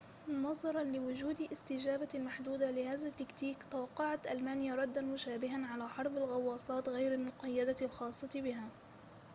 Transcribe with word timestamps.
نظراً 0.43 0.83
لوجود 0.83 1.41
استجابة 1.53 2.07
محدودة 2.15 2.71
لهذا 2.71 3.07
التكتيك 3.07 3.57
توقعت 3.71 4.27
ألمانيا 4.27 4.75
رداً 4.75 5.01
مشابهاً 5.01 5.65
على 5.65 5.87
حرب 5.87 6.17
الغواصات 6.17 6.89
غير 6.89 7.13
المقيدة 7.13 7.75
الخاصة 7.81 8.41
بها 8.41 8.69